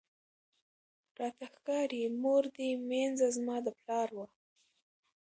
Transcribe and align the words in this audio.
راته 1.17 1.45
ښکاری 1.53 2.03
مور 2.21 2.43
دي 2.55 2.69
مینځه 2.87 3.27
زما 3.37 3.55
د 3.65 3.67
پلار 3.79 4.09
وه 4.17 4.27